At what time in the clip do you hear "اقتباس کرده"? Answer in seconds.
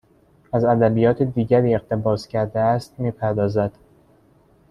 1.75-2.59